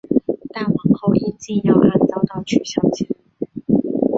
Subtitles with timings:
[0.51, 4.09] 但往后因禁药案遭到取消记录。